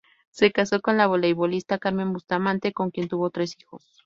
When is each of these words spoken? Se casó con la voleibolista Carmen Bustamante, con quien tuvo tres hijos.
Se 0.31 0.51
casó 0.51 0.81
con 0.81 0.97
la 0.97 1.05
voleibolista 1.05 1.77
Carmen 1.77 2.11
Bustamante, 2.11 2.73
con 2.73 2.89
quien 2.89 3.07
tuvo 3.07 3.29
tres 3.29 3.55
hijos. 3.61 3.83